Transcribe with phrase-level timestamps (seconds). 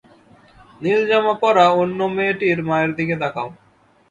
[0.81, 3.49] নীল জামা পড়া অন্য মেয়েটির মায়ের দিকে তাকাও।